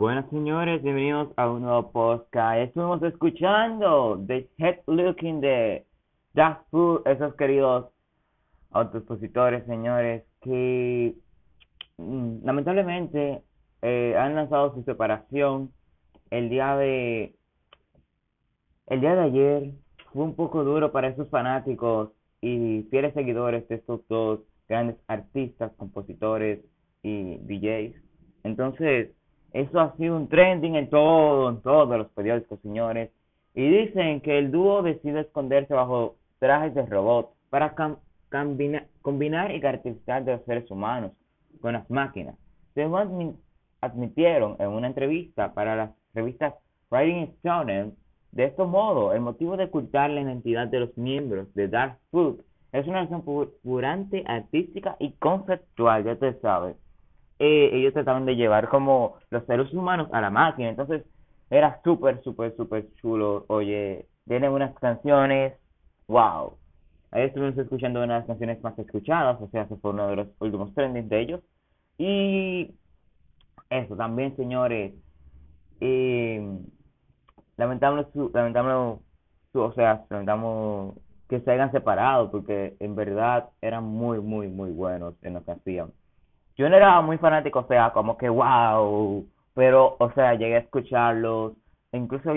[0.00, 2.58] Buenas señores, bienvenidos a un nuevo podcast.
[2.58, 5.84] Estuvimos escuchando The Head Looking de
[6.32, 7.92] Daft Food, esos queridos
[8.70, 11.14] autoexpositores, señores, que
[11.98, 13.42] mm, lamentablemente
[13.82, 15.70] eh, han lanzado su separación
[16.30, 17.34] el día de
[18.86, 19.74] el día de ayer
[20.14, 22.08] fue un poco duro para esos fanáticos
[22.40, 26.64] y fieles seguidores de estos dos grandes artistas, compositores
[27.02, 28.02] y DJs.
[28.44, 29.10] Entonces,
[29.52, 33.10] eso ha sido un trending en todo, en todos los periódicos, señores.
[33.54, 37.74] Y dicen que el dúo decide esconderse bajo trajes de robot para
[39.02, 41.12] combinar y caracterizar de los seres humanos
[41.60, 42.36] con las máquinas.
[42.74, 43.38] Según
[43.80, 46.54] admitieron en una entrevista para las revistas
[46.90, 47.92] Writing Stone,
[48.32, 52.40] de este modo, el motivo de ocultar la identidad de los miembros de Dark Food
[52.72, 53.24] es una acción
[53.62, 56.76] puramente artística y conceptual, ya te sabes.
[57.40, 61.04] Eh, ellos trataban de llevar como los seres humanos a la máquina, entonces
[61.50, 63.46] era súper, súper, súper chulo.
[63.48, 65.54] Oye, tienen unas canciones,
[66.08, 66.58] wow.
[67.10, 70.16] Ahí estuvimos escuchando una de las canciones más escuchadas, o sea, ese fue uno de
[70.16, 71.40] los últimos trending de ellos.
[71.98, 72.74] Y
[73.70, 74.94] eso también, señores.
[75.80, 76.58] Eh,
[77.56, 79.00] lamentamos, lamentamos,
[79.54, 80.96] o sea, lamentamos
[81.28, 85.52] que se hayan separado porque en verdad eran muy, muy, muy buenos en lo que
[85.52, 85.92] hacían.
[86.56, 90.60] Yo no era muy fanático, o sea, como que wow, pero, o sea, llegué a
[90.60, 91.54] escucharlos,
[91.92, 92.32] incluso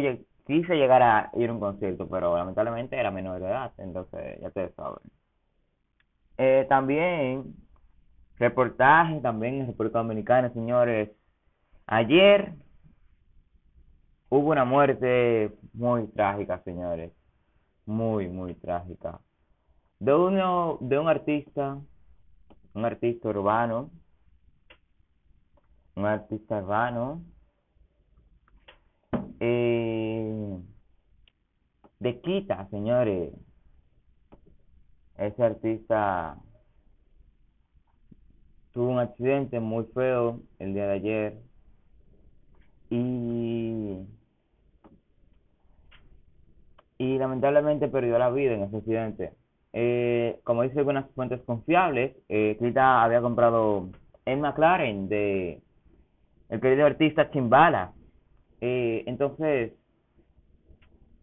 [0.46, 4.50] quise llegar a ir a un concierto, pero lamentablemente era menor de edad, entonces ya
[4.52, 5.00] te saben.
[6.38, 7.56] Eh, también,
[8.38, 11.12] reportaje también en República Dominicana, señores.
[11.86, 12.54] Ayer
[14.30, 17.12] hubo una muerte muy trágica, señores.
[17.86, 19.20] Muy, muy trágica.
[20.00, 21.78] De uno, de un artista,
[22.74, 23.92] un artista urbano,
[25.96, 27.24] un artista urbano,
[29.40, 30.58] eh,
[32.00, 33.34] de Quita, señores.
[35.18, 36.38] Ese artista
[38.72, 41.42] tuvo un accidente muy feo el día de ayer
[42.90, 44.08] y
[46.98, 49.34] y lamentablemente perdió la vida en ese accidente.
[49.74, 53.90] Eh, como dice algunas fuentes confiables, eh, había comprado
[54.26, 55.62] el McLaren de
[56.50, 57.94] el querido artista Chimbala.
[58.62, 59.74] Eh, entonces,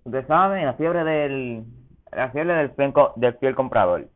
[0.05, 1.65] ustedes saben, la fiebre del
[2.13, 2.93] la fiebre del fiel,
[3.41, 4.09] del comprador.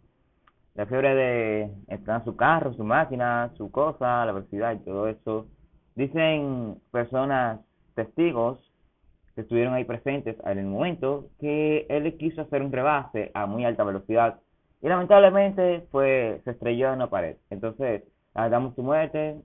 [0.75, 5.07] La fiebre de estar en su carro, su máquina, su cosa, la velocidad y todo
[5.07, 5.47] eso.
[5.95, 7.61] Dicen personas,
[7.95, 8.59] testigos,
[9.35, 13.65] que estuvieron ahí presentes en el momento que él quiso hacer un rebase a muy
[13.65, 14.41] alta velocidad
[14.81, 17.37] y lamentablemente fue, se estrelló en la pared.
[17.51, 18.05] Entonces,
[18.35, 19.41] damos su muerte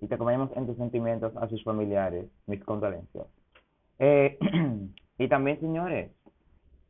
[0.00, 3.26] y te acompañamos en tus sentimientos a sus familiares, mis condolencias.
[3.98, 4.38] Eh,
[5.18, 6.10] y también, señores,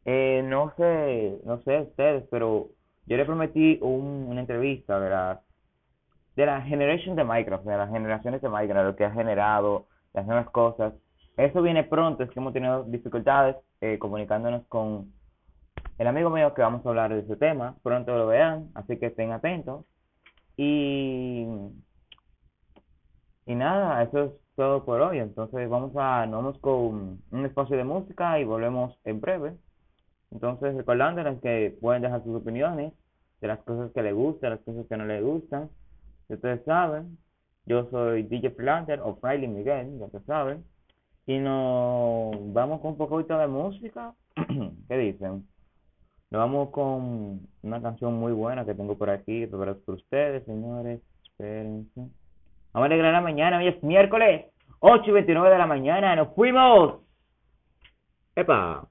[0.04, 2.68] eh, no sé, no sé ustedes, pero
[3.06, 5.40] yo le prometí un, una entrevista de la,
[6.34, 10.26] de la generation de Minecraft, de las generaciones de Minecraft, lo que ha generado, las
[10.26, 10.94] nuevas cosas.
[11.36, 15.12] Eso viene pronto, es que hemos tenido dificultades eh, comunicándonos con
[15.98, 17.76] el amigo mío que vamos a hablar de ese tema.
[17.82, 19.84] Pronto lo vean, así que estén atentos.
[20.56, 21.46] Y,
[23.46, 25.18] y nada, eso es todo por hoy.
[25.18, 29.54] Entonces vamos a, nos vamos con un espacio de música y volvemos en breve.
[30.32, 32.92] Entonces recordándoles que pueden dejar sus opiniones
[33.40, 35.70] de las cosas que les gustan, las cosas que no les gustan.
[36.28, 37.18] Ustedes saben,
[37.66, 40.64] yo soy DJ Flander o Friday Miguel, ya se saben.
[41.26, 44.14] Y nos vamos con un poquito de música.
[44.88, 45.46] ¿Qué dicen?
[46.30, 51.00] Nos vamos con una canción muy buena que tengo por aquí, para por ustedes, señores.
[51.24, 52.10] Espérense.
[52.76, 57.00] Vamos a la mañana, hoy es miércoles, 8 y 29 de la mañana, nos fuimos.
[58.34, 58.86] ¡Epa!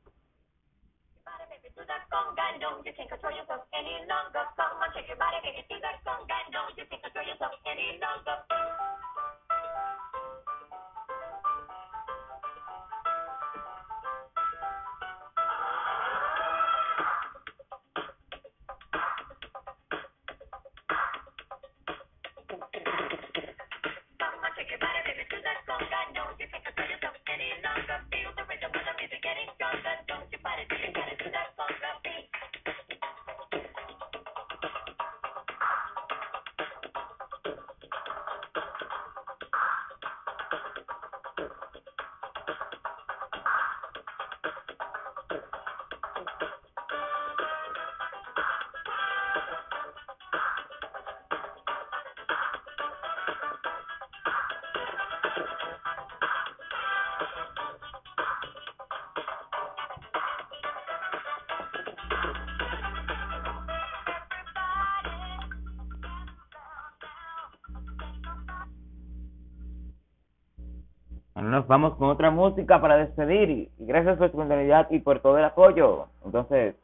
[71.50, 73.50] Nos vamos con otra música para despedir.
[73.50, 76.07] Y gracias por su continuidad y por todo el apoyo.
[76.25, 76.75] Entonces,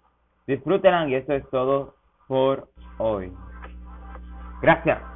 [0.47, 1.95] disfrútenla y eso es todo
[2.27, 2.67] por
[2.97, 3.31] hoy.
[4.61, 5.10] Gracias.